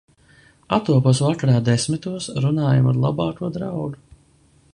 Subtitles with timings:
[0.77, 3.89] Attopos vakarā desmitos runājam ar labāko draugu.